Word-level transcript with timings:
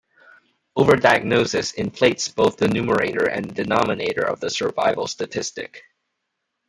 Overdiagnosis 0.75 1.75
inflates 1.75 2.27
both 2.27 2.57
the 2.57 2.67
numerator 2.67 3.29
and 3.29 3.53
denominator 3.53 4.25
of 4.25 4.39
the 4.39 4.49
survival 4.49 5.05
statistic. 5.05 5.83